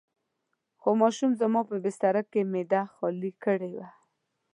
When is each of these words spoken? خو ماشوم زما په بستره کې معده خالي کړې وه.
خو 0.79 0.89
ماشوم 1.01 1.31
زما 1.41 1.61
په 1.69 1.75
بستره 1.83 2.21
کې 2.31 2.41
معده 2.51 2.81
خالي 2.93 3.31
کړې 3.43 3.71
وه. 3.77 3.87